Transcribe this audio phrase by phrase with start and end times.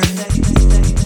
[0.00, 1.03] return.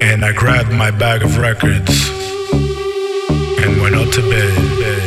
[0.00, 2.08] And I grabbed my bag of records
[2.52, 5.03] and went up to bed.